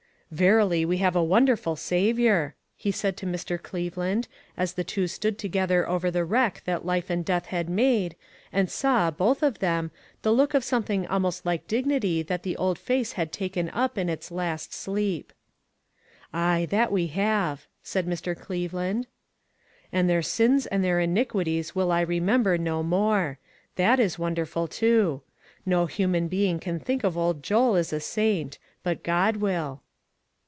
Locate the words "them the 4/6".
9.59-10.31